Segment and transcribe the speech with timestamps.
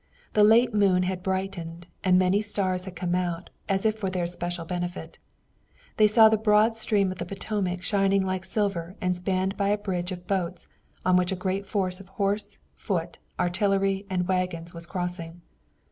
[0.33, 4.23] The late moon had brightened, and many stars had come out as if for their
[4.23, 5.19] especial benefit.
[5.97, 9.77] They saw the broad stream of the Potomac shining like silver and spanned by a
[9.77, 10.67] bridge of boats,
[11.05, 15.41] on which a great force, horse, foot, artillery, and wagons, was crossing.